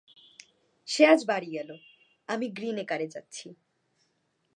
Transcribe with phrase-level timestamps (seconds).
[0.87, 1.69] সে আজ বাড়ী গেল,
[2.29, 3.47] আমি গ্রীনএকারে যাচ্ছি।